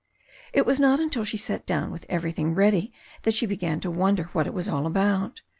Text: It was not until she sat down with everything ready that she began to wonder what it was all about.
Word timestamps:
It 0.51 0.65
was 0.65 0.79
not 0.79 0.99
until 0.99 1.23
she 1.23 1.37
sat 1.37 1.63
down 1.67 1.91
with 1.91 2.07
everything 2.09 2.55
ready 2.55 2.91
that 3.21 3.35
she 3.35 3.45
began 3.45 3.79
to 3.81 3.91
wonder 3.91 4.29
what 4.33 4.47
it 4.47 4.53
was 4.55 4.67
all 4.67 4.87
about. 4.87 5.43